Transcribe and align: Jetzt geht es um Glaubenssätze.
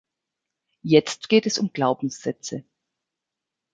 Jetzt 0.81 1.29
geht 1.29 1.45
es 1.45 1.59
um 1.59 1.73
Glaubenssätze. 1.73 2.63